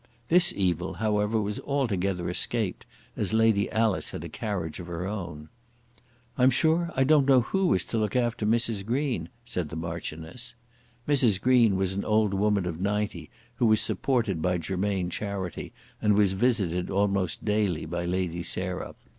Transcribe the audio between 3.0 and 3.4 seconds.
as